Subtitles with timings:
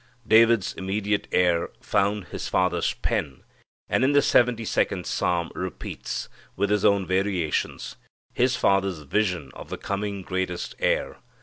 [0.27, 3.43] David's immediate heir found his father's pen,
[3.87, 7.97] and in the Seventy second Psalm repeats, with his own variations,
[8.33, 11.17] his father's vision of the coming greater Heir.